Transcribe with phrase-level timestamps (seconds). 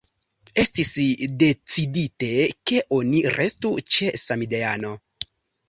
[0.61, 0.89] Estis
[1.43, 2.31] decidite,
[2.71, 4.99] ke oni restu ĉe „samideano”.